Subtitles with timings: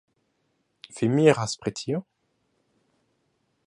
[0.95, 2.03] Vi miras pri tio?